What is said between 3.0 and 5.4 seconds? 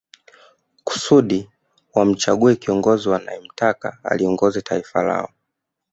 wanae mtaka aliongoze taifa lao